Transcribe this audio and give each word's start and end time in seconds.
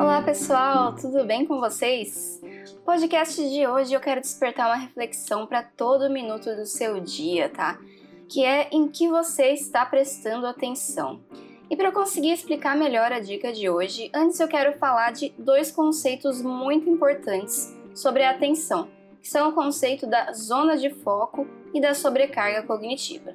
Olá 0.00 0.22
pessoal, 0.22 0.94
tudo 0.94 1.26
bem 1.26 1.44
com 1.44 1.60
vocês? 1.60 2.40
No 2.74 2.80
podcast 2.80 3.36
de 3.36 3.66
hoje 3.66 3.92
eu 3.92 4.00
quero 4.00 4.22
despertar 4.22 4.68
uma 4.68 4.76
reflexão 4.76 5.46
para 5.46 5.62
todo 5.62 6.08
minuto 6.08 6.56
do 6.56 6.64
seu 6.64 6.98
dia, 7.00 7.50
tá? 7.50 7.78
Que 8.26 8.42
é 8.42 8.70
em 8.72 8.88
que 8.88 9.10
você 9.10 9.48
está 9.48 9.84
prestando 9.84 10.46
atenção. 10.46 11.20
E 11.68 11.76
para 11.76 11.92
conseguir 11.92 12.32
explicar 12.32 12.74
melhor 12.78 13.12
a 13.12 13.20
dica 13.20 13.52
de 13.52 13.68
hoje, 13.68 14.10
antes 14.14 14.40
eu 14.40 14.48
quero 14.48 14.78
falar 14.78 15.12
de 15.12 15.34
dois 15.36 15.70
conceitos 15.70 16.40
muito 16.40 16.88
importantes 16.88 17.76
sobre 17.94 18.24
a 18.24 18.30
atenção, 18.30 18.88
que 19.20 19.28
são 19.28 19.50
o 19.50 19.52
conceito 19.52 20.06
da 20.06 20.32
zona 20.32 20.78
de 20.78 20.88
foco 20.88 21.46
e 21.74 21.80
da 21.80 21.92
sobrecarga 21.92 22.62
cognitiva. 22.62 23.34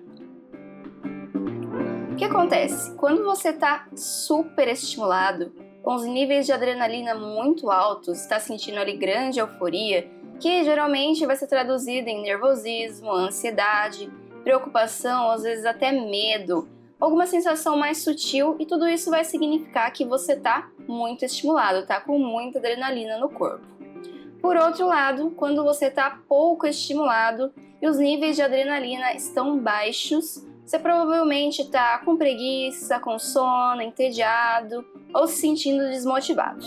O 2.11 2.15
que 2.15 2.25
acontece? 2.25 2.91
Quando 2.95 3.23
você 3.23 3.49
está 3.49 3.87
super 3.95 4.67
estimulado, 4.67 5.53
com 5.85 5.93
os 5.93 6.03
níveis 6.03 6.47
de 6.47 6.51
adrenalina 6.51 7.13
muito 7.13 7.69
altos, 7.69 8.19
está 8.19 8.39
sentindo 8.39 8.79
ali 8.79 8.97
grande 8.97 9.37
euforia, 9.37 10.09
que 10.39 10.63
geralmente 10.63 11.27
vai 11.27 11.35
ser 11.35 11.45
traduzida 11.45 12.09
em 12.09 12.23
nervosismo, 12.23 13.11
ansiedade, 13.11 14.11
preocupação, 14.43 15.29
às 15.29 15.43
vezes 15.43 15.63
até 15.63 15.91
medo, 15.91 16.67
alguma 16.99 17.27
sensação 17.27 17.77
mais 17.77 17.99
sutil 17.99 18.55
e 18.59 18.65
tudo 18.65 18.89
isso 18.89 19.11
vai 19.11 19.23
significar 19.23 19.93
que 19.93 20.03
você 20.03 20.33
está 20.33 20.67
muito 20.87 21.23
estimulado, 21.23 21.81
está 21.81 22.01
com 22.01 22.17
muita 22.17 22.57
adrenalina 22.57 23.19
no 23.19 23.29
corpo. 23.29 23.67
Por 24.41 24.57
outro 24.57 24.87
lado, 24.87 25.33
quando 25.37 25.63
você 25.63 25.85
está 25.85 26.19
pouco 26.27 26.65
estimulado 26.65 27.53
e 27.79 27.87
os 27.87 27.99
níveis 27.99 28.35
de 28.35 28.41
adrenalina 28.41 29.13
estão 29.13 29.59
baixos, 29.59 30.44
você 30.65 30.79
provavelmente 30.79 31.61
está 31.61 31.99
com 31.99 32.17
preguiça, 32.17 32.99
com 32.99 33.19
sono, 33.19 33.83
entediado 33.83 34.83
ou 35.13 35.27
se 35.27 35.41
sentindo 35.41 35.87
desmotivado. 35.89 36.65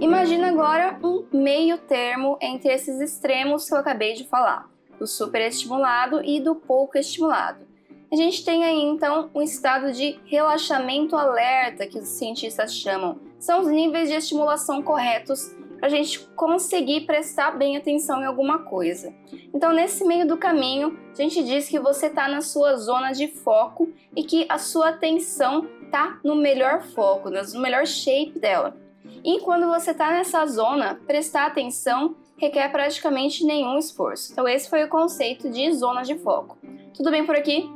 Imagina 0.00 0.48
agora 0.48 0.98
um 1.02 1.24
meio 1.32 1.78
termo 1.78 2.36
entre 2.42 2.72
esses 2.72 3.00
extremos 3.00 3.68
que 3.68 3.74
eu 3.74 3.78
acabei 3.78 4.14
de 4.14 4.24
falar, 4.24 4.68
do 4.98 5.06
superestimulado 5.06 6.20
e 6.24 6.40
do 6.40 6.56
pouco 6.56 6.98
estimulado. 6.98 7.64
A 8.12 8.16
gente 8.16 8.44
tem 8.44 8.64
aí 8.64 8.82
então 8.82 9.30
um 9.34 9.42
estado 9.42 9.92
de 9.92 10.18
relaxamento 10.26 11.16
alerta 11.16 11.86
que 11.86 11.98
os 11.98 12.08
cientistas 12.08 12.74
chamam. 12.74 13.18
São 13.38 13.60
os 13.60 13.68
níveis 13.68 14.08
de 14.08 14.16
estimulação 14.16 14.82
corretos 14.82 15.54
para 15.78 15.86
a 15.86 15.90
gente 15.90 16.20
conseguir 16.34 17.02
prestar 17.02 17.52
bem 17.52 17.76
atenção 17.76 18.20
em 18.20 18.24
alguma 18.24 18.60
coisa. 18.60 19.14
Então, 19.54 19.72
nesse 19.72 20.04
meio 20.04 20.26
do 20.26 20.36
caminho, 20.36 20.98
a 21.12 21.14
gente 21.14 21.42
diz 21.42 21.68
que 21.68 21.78
você 21.78 22.06
está 22.06 22.28
na 22.28 22.40
sua 22.40 22.76
zona 22.76 23.12
de 23.12 23.28
foco 23.28 23.88
e 24.14 24.24
que 24.24 24.46
a 24.48 24.58
sua 24.58 24.88
atenção 24.88 25.66
está 25.82 26.18
no 26.24 26.34
melhor 26.34 26.82
foco, 26.82 27.30
no 27.30 27.60
melhor 27.60 27.86
shape 27.86 28.38
dela. 28.38 28.76
E 29.24 29.40
quando 29.40 29.66
você 29.66 29.90
está 29.90 30.10
nessa 30.10 30.44
zona, 30.46 31.00
prestar 31.06 31.46
atenção 31.46 32.16
requer 32.38 32.68
praticamente 32.70 33.44
nenhum 33.44 33.78
esforço. 33.78 34.32
Então, 34.32 34.46
esse 34.46 34.68
foi 34.68 34.84
o 34.84 34.88
conceito 34.88 35.48
de 35.48 35.72
zona 35.72 36.02
de 36.02 36.18
foco. 36.18 36.58
Tudo 36.94 37.10
bem 37.10 37.24
por 37.24 37.34
aqui? 37.34 37.68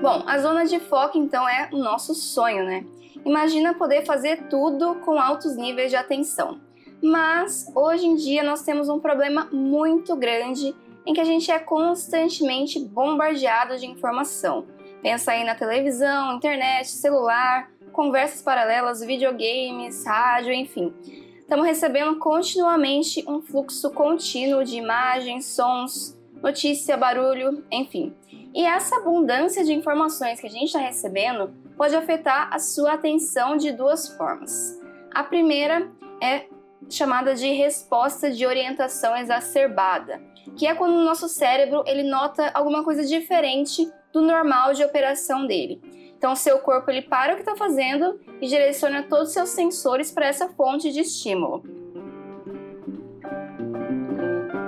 Bom, 0.00 0.24
a 0.26 0.38
zona 0.38 0.64
de 0.64 0.80
foco 0.80 1.16
então 1.16 1.48
é 1.48 1.68
o 1.72 1.78
nosso 1.78 2.12
sonho, 2.12 2.64
né? 2.64 2.84
Imagina 3.24 3.74
poder 3.74 4.04
fazer 4.04 4.48
tudo 4.48 4.96
com 4.96 5.18
altos 5.20 5.56
níveis 5.56 5.90
de 5.90 5.96
atenção. 5.96 6.60
Mas 7.02 7.66
hoje 7.74 8.06
em 8.06 8.14
dia 8.14 8.42
nós 8.42 8.62
temos 8.62 8.88
um 8.88 9.00
problema 9.00 9.48
muito 9.52 10.14
grande 10.16 10.74
em 11.04 11.12
que 11.12 11.20
a 11.20 11.24
gente 11.24 11.50
é 11.50 11.58
constantemente 11.58 12.78
bombardeado 12.78 13.76
de 13.76 13.86
informação. 13.86 14.66
Pensa 15.02 15.32
aí 15.32 15.44
na 15.44 15.54
televisão, 15.54 16.36
internet, 16.36 16.88
celular, 16.88 17.70
conversas 17.92 18.40
paralelas, 18.40 19.00
videogames, 19.00 20.06
rádio, 20.06 20.52
enfim. 20.52 20.92
Estamos 21.40 21.66
recebendo 21.66 22.18
continuamente 22.18 23.24
um 23.28 23.42
fluxo 23.42 23.90
contínuo 23.90 24.64
de 24.64 24.76
imagens, 24.76 25.44
sons, 25.46 26.16
notícia, 26.40 26.96
barulho, 26.96 27.64
enfim. 27.70 28.14
E 28.54 28.64
essa 28.64 28.96
abundância 28.96 29.64
de 29.64 29.72
informações 29.72 30.40
que 30.40 30.46
a 30.46 30.50
gente 30.50 30.66
está 30.66 30.78
recebendo 30.78 31.52
pode 31.76 31.94
afetar 31.94 32.48
a 32.52 32.58
sua 32.58 32.94
atenção 32.94 33.56
de 33.56 33.72
duas 33.72 34.08
formas. 34.16 34.80
A 35.14 35.22
primeira 35.22 35.90
é 36.22 36.46
chamada 36.88 37.34
de 37.34 37.48
resposta 37.52 38.30
de 38.30 38.46
orientação 38.46 39.16
exacerbada, 39.16 40.20
que 40.56 40.66
é 40.66 40.74
quando 40.74 40.94
o 40.94 41.04
nosso 41.04 41.28
cérebro 41.28 41.82
ele 41.86 42.02
nota 42.02 42.50
alguma 42.54 42.84
coisa 42.84 43.04
diferente 43.04 43.90
do 44.12 44.20
normal 44.20 44.74
de 44.74 44.84
operação 44.84 45.46
dele. 45.46 45.80
Então, 46.16 46.36
seu 46.36 46.58
corpo 46.60 46.90
ele 46.90 47.02
para 47.02 47.32
o 47.32 47.34
que 47.34 47.42
está 47.42 47.56
fazendo 47.56 48.20
e 48.40 48.46
direciona 48.46 49.02
todos 49.02 49.28
os 49.28 49.34
seus 49.34 49.48
sensores 49.48 50.10
para 50.10 50.26
essa 50.26 50.48
fonte 50.50 50.92
de 50.92 51.00
estímulo. 51.00 51.64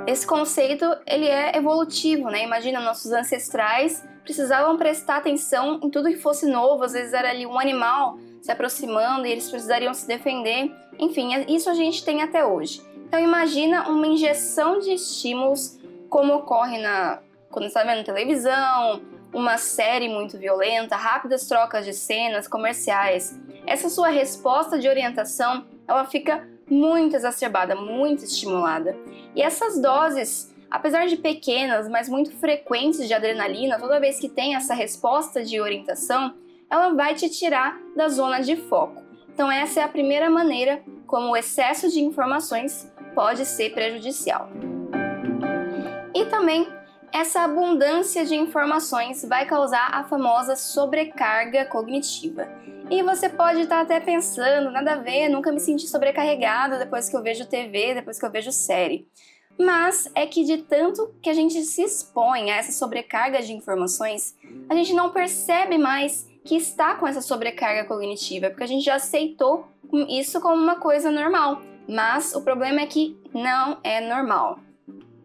Esse 0.07 0.27
conceito 0.27 0.85
ele 1.07 1.27
é 1.27 1.57
evolutivo, 1.57 2.29
né? 2.29 2.43
Imagina 2.43 2.81
nossos 2.81 3.13
ancestrais 3.13 4.05
precisavam 4.25 4.77
prestar 4.77 5.19
atenção 5.19 5.79
em 5.83 5.91
tudo 5.91 6.09
que 6.09 6.17
fosse 6.17 6.47
novo, 6.47 6.83
às 6.83 6.93
vezes 6.93 7.13
era 7.13 7.31
ali 7.31 7.47
um 7.47 7.61
animal 7.61 8.19
se 8.41 8.51
aproximando 8.51 9.27
e 9.27 9.31
eles 9.31 9.49
precisariam 9.49 9.95
se 9.95 10.09
defender. 10.09 10.75
Enfim, 10.99 11.35
é, 11.35 11.51
isso 11.51 11.71
a 11.71 11.75
gente 11.75 12.05
tem 12.05 12.23
até 12.23 12.45
hoje. 12.45 12.83
Então 13.07 13.21
imagina 13.21 13.89
uma 13.89 14.07
injeção 14.07 14.81
de 14.81 14.93
estímulos 14.93 15.79
como 16.09 16.35
ocorre 16.35 16.79
na 16.79 17.21
quando 17.51 17.67
está 17.67 17.85
vendo 17.85 18.05
televisão, 18.05 19.01
uma 19.33 19.59
série 19.59 20.09
muito 20.09 20.37
violenta, 20.39 20.97
rápidas 20.97 21.47
trocas 21.47 21.85
de 21.85 21.93
cenas, 21.93 22.49
comerciais. 22.49 23.39
Essa 23.67 23.89
sua 23.89 24.09
resposta 24.09 24.79
de 24.79 24.89
orientação, 24.89 25.65
ela 25.87 26.05
fica 26.05 26.49
muito 26.69 27.15
exacerbada, 27.15 27.77
muito 27.77 28.25
estimulada. 28.25 28.97
E 29.35 29.43
essas 29.43 29.81
doses 29.81 30.54
apesar 30.75 31.07
de 31.07 31.17
pequenas, 31.17 31.89
mas 31.89 32.09
muito 32.09 32.33
frequentes 32.33 33.07
de 33.07 33.15
adrenalina, 33.15 33.79
toda 33.79 34.01
vez 34.01 34.19
que 34.19 34.29
tem 34.29 34.57
essa 34.57 34.75
resposta 34.75 35.41
de 35.45 35.61
orientação, 35.61 36.35
ela 36.69 36.93
vai 36.93 37.15
te 37.15 37.31
tirar 37.31 37.79
da 37.95 38.09
zona 38.09 38.41
de 38.41 38.57
foco. 38.57 39.01
Então, 39.33 39.51
essa 39.51 39.79
é 39.79 39.83
a 39.85 39.89
primeira 39.89 40.29
maneira 40.29 40.83
como 41.07 41.31
o 41.31 41.37
excesso 41.37 41.89
de 41.89 42.01
informações 42.01 42.93
pode 43.15 43.47
ser 43.47 43.73
prejudicial. 43.73 44.49
E 46.13 46.25
também 46.27 46.67
essa 47.13 47.43
abundância 47.43 48.25
de 48.25 48.35
informações 48.35 49.25
vai 49.25 49.47
causar 49.47 49.91
a 49.93 50.03
famosa 50.03 50.57
sobrecarga 50.57 51.67
cognitiva. 51.67 52.49
E 52.91 53.01
você 53.01 53.29
pode 53.29 53.61
estar 53.61 53.81
até 53.81 54.01
pensando, 54.01 54.73
nada 54.73 54.95
a 54.95 54.97
ver, 54.97 55.29
nunca 55.29 55.53
me 55.53 55.61
senti 55.61 55.87
sobrecarregado 55.87 56.81
depois 56.81 57.09
que 57.09 57.17
eu 57.17 57.23
vejo 57.23 57.47
TV, 57.47 57.95
depois 57.95 58.19
que 58.19 58.27
eu 58.27 58.31
vejo 58.31 58.51
série 58.51 59.07
mas 59.59 60.11
é 60.15 60.27
que 60.27 60.45
de 60.45 60.59
tanto 60.59 61.15
que 61.23 61.31
a 61.31 61.35
gente 61.35 61.63
se 61.63 61.83
expõe 61.83 62.51
a 62.51 62.57
essa 62.57 62.73
sobrecarga 62.73 63.43
de 63.43 63.53
informações, 63.53 64.37
a 64.69 64.75
gente 64.75 64.93
não 64.93 65.11
percebe 65.11 65.79
mais 65.79 66.29
que 66.45 66.57
está 66.57 66.95
com 66.95 67.07
essa 67.07 67.23
sobrecarga 67.23 67.85
cognitiva, 67.85 68.51
porque 68.51 68.65
a 68.65 68.69
gente 68.69 68.85
já 68.85 68.97
aceitou 68.97 69.67
isso 70.09 70.41
como 70.41 70.63
uma 70.63 70.77
coisa 70.77 71.11
normal. 71.11 71.63
Mas 71.89 72.35
o 72.35 72.43
problema 72.43 72.81
é 72.81 72.87
que 72.87 73.17
não 73.33 73.79
é 73.83 74.01
normal. 74.01 74.59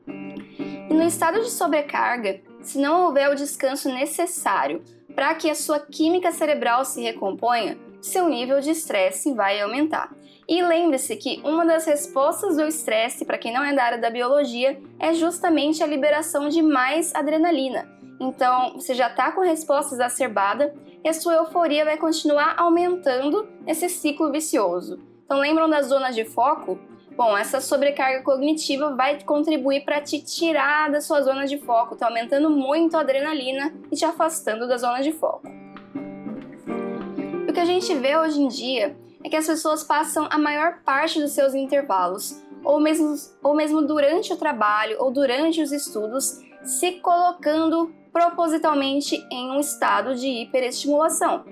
E 0.07 0.93
no 0.93 1.03
estado 1.03 1.41
de 1.41 1.49
sobrecarga, 1.49 2.41
se 2.61 2.77
não 2.77 3.05
houver 3.05 3.29
o 3.29 3.35
descanso 3.35 3.89
necessário 3.89 4.83
para 5.15 5.33
que 5.35 5.49
a 5.49 5.55
sua 5.55 5.79
química 5.79 6.31
cerebral 6.31 6.85
se 6.85 7.01
recomponha, 7.01 7.77
seu 8.01 8.29
nível 8.29 8.59
de 8.59 8.71
estresse 8.71 9.33
vai 9.33 9.59
aumentar. 9.59 10.13
E 10.49 10.63
lembre-se 10.63 11.15
que 11.15 11.39
uma 11.45 11.63
das 11.63 11.85
respostas 11.85 12.57
do 12.57 12.65
estresse, 12.65 13.23
para 13.23 13.37
quem 13.37 13.53
não 13.53 13.63
é 13.63 13.71
da 13.71 13.83
área 13.83 13.97
da 13.99 14.09
biologia, 14.09 14.81
é 14.97 15.13
justamente 15.13 15.83
a 15.83 15.85
liberação 15.85 16.49
de 16.49 16.59
mais 16.59 17.13
adrenalina. 17.13 17.87
Então, 18.19 18.73
você 18.73 18.95
já 18.95 19.09
está 19.09 19.31
com 19.31 19.41
resposta 19.41 19.93
exacerbada 19.93 20.73
e 21.03 21.07
a 21.07 21.13
sua 21.13 21.35
euforia 21.35 21.85
vai 21.85 21.97
continuar 21.97 22.55
aumentando 22.57 23.47
esse 23.67 23.87
ciclo 23.87 24.31
vicioso. 24.31 24.99
Então, 25.23 25.37
lembram 25.37 25.69
da 25.69 25.83
zona 25.83 26.09
de 26.09 26.25
foco? 26.25 26.79
Bom, 27.15 27.37
essa 27.37 27.61
sobrecarga 27.61 28.23
cognitiva 28.23 28.95
vai 28.95 29.23
contribuir 29.23 29.85
para 29.85 30.01
te 30.01 30.19
tirar 30.19 30.89
da 30.89 30.99
sua 30.99 31.21
zona 31.21 31.45
de 31.45 31.59
foco, 31.59 31.95
tá 31.95 32.07
aumentando 32.07 32.49
muito 32.49 32.97
a 32.97 33.01
adrenalina 33.01 33.71
e 33.91 33.95
te 33.95 34.03
afastando 34.03 34.67
da 34.67 34.77
zona 34.77 35.03
de 35.03 35.11
foco. 35.11 35.47
O 37.47 37.53
que 37.53 37.59
a 37.59 37.65
gente 37.65 37.93
vê 37.93 38.17
hoje 38.17 38.41
em 38.41 38.47
dia 38.47 38.97
é 39.23 39.29
que 39.29 39.35
as 39.35 39.47
pessoas 39.47 39.83
passam 39.83 40.27
a 40.29 40.37
maior 40.37 40.79
parte 40.83 41.19
dos 41.19 41.31
seus 41.31 41.53
intervalos, 41.53 42.41
ou 42.63 42.79
mesmo, 42.79 43.15
ou 43.43 43.53
mesmo 43.53 43.81
durante 43.81 44.33
o 44.33 44.37
trabalho 44.37 44.97
ou 44.99 45.11
durante 45.11 45.61
os 45.61 45.71
estudos, 45.71 46.41
se 46.63 46.93
colocando 46.93 47.93
propositalmente 48.11 49.15
em 49.31 49.51
um 49.51 49.59
estado 49.59 50.15
de 50.15 50.27
hiperestimulação. 50.27 51.45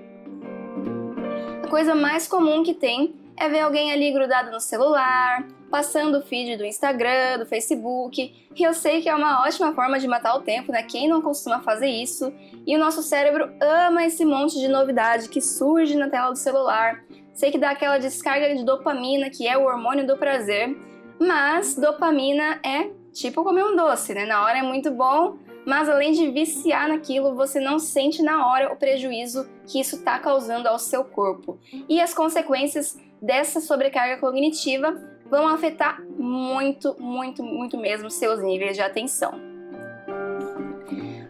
A 1.62 1.68
coisa 1.68 1.94
mais 1.94 2.26
comum 2.26 2.62
que 2.62 2.74
tem 2.74 3.14
é 3.36 3.48
ver 3.48 3.60
alguém 3.60 3.92
ali 3.92 4.10
grudado 4.10 4.50
no 4.50 4.60
celular, 4.60 5.46
passando 5.70 6.18
o 6.18 6.22
feed 6.22 6.56
do 6.56 6.64
Instagram, 6.64 7.38
do 7.38 7.46
Facebook. 7.46 8.34
E 8.56 8.62
eu 8.62 8.74
sei 8.74 9.00
que 9.00 9.08
é 9.08 9.14
uma 9.14 9.44
ótima 9.44 9.72
forma 9.72 9.98
de 9.98 10.08
matar 10.08 10.34
o 10.34 10.40
tempo, 10.40 10.72
né? 10.72 10.82
Quem 10.82 11.08
não 11.08 11.22
costuma 11.22 11.60
fazer 11.60 11.88
isso? 11.88 12.32
E 12.66 12.74
o 12.74 12.78
nosso 12.78 13.02
cérebro 13.02 13.50
ama 13.60 14.04
esse 14.04 14.24
monte 14.24 14.58
de 14.58 14.66
novidade 14.66 15.28
que 15.28 15.40
surge 15.40 15.94
na 15.94 16.08
tela 16.08 16.30
do 16.30 16.38
celular 16.38 17.04
sei 17.38 17.52
que 17.52 17.58
dá 17.58 17.70
aquela 17.70 17.98
descarga 17.98 18.52
de 18.52 18.64
dopamina, 18.64 19.30
que 19.30 19.46
é 19.46 19.56
o 19.56 19.62
hormônio 19.62 20.04
do 20.04 20.16
prazer, 20.16 20.76
mas 21.20 21.76
dopamina 21.76 22.58
é 22.64 22.90
tipo 23.12 23.44
comer 23.44 23.62
um 23.62 23.76
doce, 23.76 24.12
né? 24.12 24.26
Na 24.26 24.42
hora 24.42 24.58
é 24.58 24.62
muito 24.62 24.90
bom, 24.90 25.36
mas 25.64 25.88
além 25.88 26.10
de 26.10 26.32
viciar 26.32 26.88
naquilo, 26.88 27.36
você 27.36 27.60
não 27.60 27.78
sente 27.78 28.24
na 28.24 28.44
hora 28.44 28.72
o 28.72 28.76
prejuízo 28.76 29.48
que 29.68 29.78
isso 29.78 29.94
está 29.94 30.18
causando 30.18 30.66
ao 30.66 30.80
seu 30.80 31.04
corpo. 31.04 31.60
E 31.88 32.00
as 32.00 32.12
consequências 32.12 32.98
dessa 33.22 33.60
sobrecarga 33.60 34.18
cognitiva 34.18 35.00
vão 35.30 35.46
afetar 35.46 36.02
muito, 36.18 36.96
muito, 36.98 37.44
muito 37.44 37.78
mesmo 37.78 38.10
seus 38.10 38.42
níveis 38.42 38.74
de 38.74 38.82
atenção. 38.82 39.32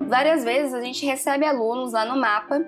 Várias 0.00 0.43
vezes 0.43 0.72
a 0.72 0.81
gente 0.81 1.04
recebe 1.04 1.44
alunos 1.44 1.93
lá 1.93 2.06
no 2.06 2.19
mapa 2.19 2.64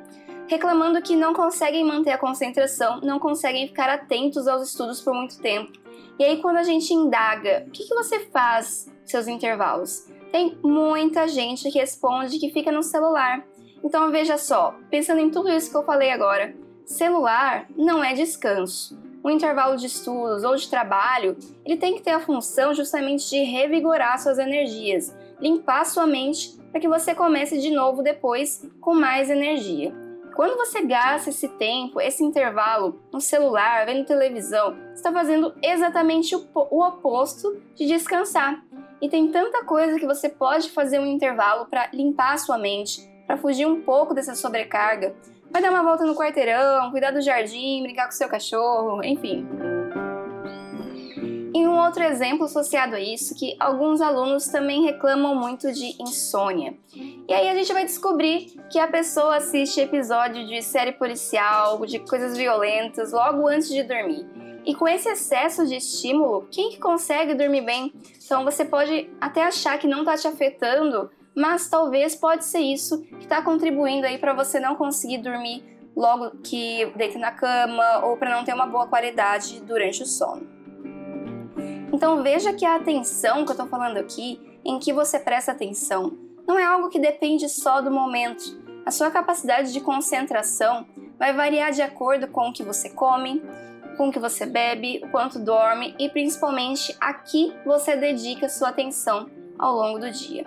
reclamando 0.51 1.01
que 1.01 1.15
não 1.15 1.33
conseguem 1.33 1.85
manter 1.85 2.11
a 2.11 2.19
concentração, 2.19 3.01
não 3.03 3.21
conseguem 3.21 3.69
ficar 3.69 3.89
atentos 3.89 4.49
aos 4.49 4.69
estudos 4.69 5.01
por 5.01 5.15
muito 5.15 5.39
tempo. 5.39 5.71
E 6.19 6.25
aí, 6.25 6.43
quando 6.43 6.57
a 6.57 6.65
gente 6.65 6.93
indaga, 6.93 7.65
o 7.69 7.71
que, 7.71 7.85
que 7.85 7.95
você 7.95 8.19
faz 8.27 8.93
seus 9.07 9.29
intervalos? 9.29 10.09
Tem 10.33 10.59
muita 10.61 11.29
gente 11.29 11.71
que 11.71 11.79
responde 11.79 12.41
que 12.41 12.51
fica 12.51 12.73
no 12.73 12.83
celular. 12.83 13.47
Então 13.83 14.11
veja 14.11 14.37
só, 14.37 14.75
pensando 14.91 15.21
em 15.21 15.31
tudo 15.31 15.49
isso 15.49 15.71
que 15.71 15.77
eu 15.77 15.85
falei 15.85 16.11
agora, 16.11 16.53
celular 16.85 17.67
não 17.77 18.03
é 18.03 18.13
descanso. 18.13 18.99
Um 19.25 19.31
intervalo 19.31 19.77
de 19.77 19.87
estudos 19.87 20.43
ou 20.43 20.57
de 20.57 20.69
trabalho, 20.69 21.37
ele 21.65 21.77
tem 21.77 21.95
que 21.95 22.03
ter 22.03 22.11
a 22.11 22.21
função 22.21 22.75
justamente 22.75 23.31
de 23.31 23.45
revigorar 23.45 24.21
suas 24.21 24.39
energias, 24.39 25.17
limpar 25.41 25.87
sua 25.87 26.09
mente 26.09 26.59
para 26.73 26.81
que 26.81 26.89
você 26.89 27.15
comece 27.15 27.61
de 27.61 27.71
novo 27.71 28.03
depois 28.03 28.69
com 28.81 28.95
mais 28.95 29.31
energia. 29.31 29.95
Quando 30.41 30.57
você 30.57 30.81
gasta 30.81 31.29
esse 31.29 31.47
tempo, 31.47 32.01
esse 32.01 32.25
intervalo 32.25 32.99
no 33.13 33.21
celular, 33.21 33.85
vendo 33.85 34.07
televisão, 34.07 34.75
está 34.95 35.13
fazendo 35.13 35.53
exatamente 35.63 36.35
o, 36.35 36.49
o 36.55 36.83
oposto 36.83 37.61
de 37.75 37.87
descansar. 37.87 38.65
E 39.03 39.09
tem 39.11 39.31
tanta 39.31 39.63
coisa 39.67 39.99
que 39.99 40.07
você 40.07 40.31
pode 40.31 40.71
fazer 40.71 40.99
um 40.99 41.05
intervalo 41.05 41.67
para 41.67 41.91
limpar 41.93 42.33
a 42.33 42.39
sua 42.39 42.57
mente, 42.57 43.07
para 43.27 43.37
fugir 43.37 43.67
um 43.67 43.83
pouco 43.83 44.15
dessa 44.15 44.35
sobrecarga. 44.35 45.15
Vai 45.51 45.61
dar 45.61 45.69
uma 45.69 45.83
volta 45.83 46.07
no 46.07 46.17
quarteirão, 46.17 46.91
cuidar 46.91 47.11
do 47.11 47.21
jardim, 47.21 47.83
brincar 47.83 48.07
com 48.07 48.13
seu 48.13 48.27
cachorro, 48.27 49.05
enfim. 49.05 49.47
E 51.53 51.67
um 51.67 51.79
outro 51.79 52.03
exemplo 52.03 52.47
associado 52.47 52.95
a 52.95 53.01
isso, 53.01 53.35
que 53.35 53.55
alguns 53.61 54.01
alunos 54.01 54.47
também 54.47 54.85
reclamam 54.85 55.35
muito 55.35 55.71
de 55.71 56.01
insônia. 56.01 56.73
E 57.31 57.33
aí 57.33 57.49
a 57.49 57.55
gente 57.55 57.73
vai 57.73 57.85
descobrir 57.85 58.61
que 58.69 58.77
a 58.77 58.89
pessoa 58.89 59.37
assiste 59.37 59.81
episódio 59.81 60.45
de 60.49 60.61
série 60.63 60.91
policial, 60.91 61.87
de 61.87 62.01
coisas 62.01 62.37
violentas, 62.37 63.13
logo 63.13 63.47
antes 63.47 63.69
de 63.69 63.85
dormir. 63.85 64.27
E 64.67 64.75
com 64.75 64.89
esse 64.89 65.09
excesso 65.09 65.65
de 65.65 65.77
estímulo, 65.77 66.49
quem 66.51 66.71
que 66.71 66.81
consegue 66.81 67.37
dormir 67.37 67.61
bem? 67.61 67.93
Então 68.21 68.43
você 68.43 68.65
pode 68.65 69.09
até 69.21 69.45
achar 69.45 69.79
que 69.79 69.87
não 69.87 70.01
está 70.01 70.17
te 70.17 70.27
afetando, 70.27 71.09
mas 71.33 71.69
talvez 71.69 72.17
pode 72.17 72.45
ser 72.45 72.63
isso 72.63 73.01
que 73.03 73.23
está 73.23 73.41
contribuindo 73.41 74.09
aí 74.09 74.19
para 74.19 74.33
você 74.33 74.59
não 74.59 74.75
conseguir 74.75 75.19
dormir 75.19 75.63
logo 75.95 76.33
que 76.43 76.85
deita 76.97 77.17
na 77.21 77.31
cama 77.31 78.07
ou 78.07 78.17
para 78.17 78.35
não 78.35 78.45
ter 78.45 78.55
uma 78.55 78.67
boa 78.67 78.89
qualidade 78.89 79.61
durante 79.61 80.03
o 80.03 80.07
sono. 80.07 80.49
Então 81.93 82.25
veja 82.25 82.53
que 82.53 82.67
a 82.67 82.75
atenção 82.75 83.45
que 83.45 83.51
eu 83.51 83.55
estou 83.55 83.69
falando 83.69 83.99
aqui, 83.99 84.41
em 84.65 84.81
que 84.81 84.93
você 84.93 85.17
presta 85.17 85.53
atenção, 85.53 86.29
não 86.51 86.59
é 86.59 86.65
algo 86.65 86.89
que 86.89 86.99
depende 86.99 87.49
só 87.49 87.81
do 87.81 87.93
momento. 87.93 88.61
A 88.85 88.91
sua 88.91 89.09
capacidade 89.09 89.73
de 89.73 89.81
concentração 89.81 90.85
vai 91.17 91.33
variar 91.33 91.71
de 91.71 91.81
acordo 91.81 92.27
com 92.27 92.49
o 92.49 92.53
que 92.53 92.65
você 92.65 92.91
come, 92.91 93.41
com 93.97 94.09
o 94.09 94.13
que 94.13 94.19
você 94.19 94.47
bebe, 94.47 95.01
o 95.05 95.11
quanto 95.13 95.39
dorme 95.39 95.95
e 95.97 96.09
principalmente 96.09 96.97
a 97.01 97.15
que 97.15 97.55
você 97.65 97.95
dedica 97.95 98.49
sua 98.49 98.71
atenção 98.71 99.31
ao 99.57 99.77
longo 99.77 100.01
do 100.01 100.11
dia. 100.11 100.45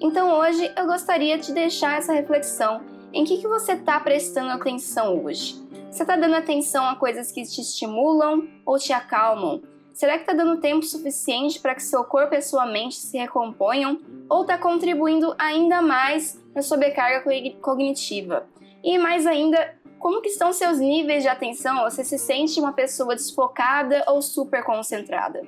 Então 0.00 0.40
hoje 0.40 0.72
eu 0.76 0.86
gostaria 0.86 1.38
de 1.38 1.52
deixar 1.52 1.98
essa 1.98 2.12
reflexão 2.12 2.80
em 3.12 3.22
que, 3.22 3.38
que 3.38 3.46
você 3.46 3.74
está 3.74 4.00
prestando 4.00 4.50
atenção 4.50 5.24
hoje. 5.24 5.54
Você 5.88 6.02
está 6.02 6.16
dando 6.16 6.34
atenção 6.34 6.84
a 6.84 6.96
coisas 6.96 7.30
que 7.30 7.44
te 7.44 7.60
estimulam 7.60 8.48
ou 8.66 8.76
te 8.76 8.92
acalmam? 8.92 9.62
Será 9.98 10.14
que 10.14 10.20
está 10.20 10.32
dando 10.32 10.60
tempo 10.60 10.84
suficiente 10.84 11.58
para 11.58 11.74
que 11.74 11.82
seu 11.82 12.04
corpo 12.04 12.32
e 12.32 12.40
sua 12.40 12.64
mente 12.64 12.94
se 12.94 13.18
recomponham? 13.18 14.00
Ou 14.30 14.42
está 14.42 14.56
contribuindo 14.56 15.34
ainda 15.36 15.82
mais 15.82 16.40
para 16.52 16.60
a 16.60 16.62
sobrecarga 16.62 17.24
cognitiva? 17.60 18.46
E 18.80 18.96
mais 18.96 19.26
ainda, 19.26 19.74
como 19.98 20.22
que 20.22 20.28
estão 20.28 20.52
seus 20.52 20.78
níveis 20.78 21.24
de 21.24 21.28
atenção? 21.28 21.82
Você 21.82 22.04
se 22.04 22.16
sente 22.16 22.60
uma 22.60 22.72
pessoa 22.72 23.16
desfocada 23.16 24.04
ou 24.06 24.22
super 24.22 24.62
concentrada? 24.62 25.44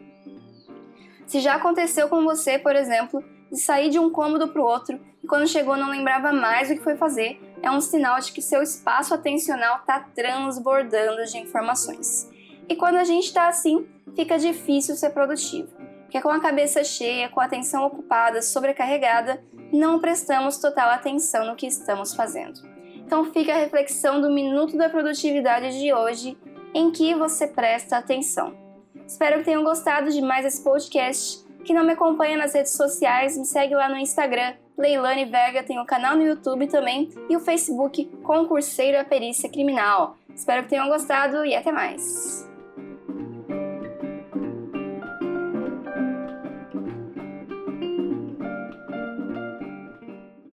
Se 1.28 1.38
já 1.38 1.54
aconteceu 1.54 2.08
com 2.08 2.24
você, 2.24 2.58
por 2.58 2.74
exemplo, 2.74 3.22
de 3.52 3.60
sair 3.60 3.88
de 3.88 4.00
um 4.00 4.10
cômodo 4.10 4.48
para 4.48 4.60
o 4.60 4.66
outro 4.66 4.98
e 5.22 5.28
quando 5.28 5.46
chegou 5.46 5.76
não 5.76 5.90
lembrava 5.90 6.32
mais 6.32 6.68
o 6.68 6.74
que 6.74 6.82
foi 6.82 6.96
fazer, 6.96 7.40
é 7.62 7.70
um 7.70 7.80
sinal 7.80 8.18
de 8.18 8.32
que 8.32 8.42
seu 8.42 8.60
espaço 8.60 9.14
atencional 9.14 9.76
está 9.76 10.00
transbordando 10.12 11.24
de 11.24 11.38
informações. 11.38 12.28
E 12.70 12.76
quando 12.76 12.96
a 12.96 13.04
gente 13.04 13.24
está 13.24 13.48
assim, 13.48 13.84
fica 14.14 14.38
difícil 14.38 14.94
ser 14.94 15.10
produtivo, 15.10 15.68
porque 16.02 16.20
com 16.20 16.30
a 16.30 16.40
cabeça 16.40 16.84
cheia, 16.84 17.28
com 17.28 17.40
a 17.40 17.44
atenção 17.44 17.84
ocupada, 17.84 18.40
sobrecarregada, 18.40 19.42
não 19.72 19.98
prestamos 19.98 20.56
total 20.58 20.88
atenção 20.88 21.44
no 21.44 21.56
que 21.56 21.66
estamos 21.66 22.14
fazendo. 22.14 22.60
Então 22.94 23.24
fica 23.32 23.52
a 23.52 23.58
reflexão 23.58 24.20
do 24.20 24.30
minuto 24.30 24.76
da 24.76 24.88
produtividade 24.88 25.80
de 25.80 25.92
hoje, 25.92 26.38
em 26.72 26.92
que 26.92 27.12
você 27.12 27.48
presta 27.48 27.96
atenção. 27.96 28.54
Espero 29.04 29.38
que 29.38 29.46
tenham 29.46 29.64
gostado 29.64 30.08
de 30.10 30.22
mais 30.22 30.46
esse 30.46 30.62
podcast. 30.62 31.44
Que 31.64 31.74
não 31.74 31.84
me 31.84 31.92
acompanha 31.92 32.38
nas 32.38 32.54
redes 32.54 32.72
sociais, 32.72 33.36
me 33.36 33.44
segue 33.44 33.74
lá 33.74 33.88
no 33.88 33.98
Instagram, 33.98 34.54
Leilane 34.78 35.26
Vega, 35.26 35.62
tem 35.62 35.78
o 35.78 35.82
um 35.82 35.86
canal 35.86 36.16
no 36.16 36.22
YouTube 36.22 36.68
também 36.68 37.10
e 37.28 37.36
o 37.36 37.40
Facebook 37.40 38.06
Concurseiro 38.22 38.98
a 38.98 39.04
Perícia 39.04 39.50
Criminal. 39.50 40.16
Espero 40.34 40.62
que 40.62 40.70
tenham 40.70 40.88
gostado 40.88 41.44
e 41.44 41.54
até 41.54 41.70
mais! 41.70 42.49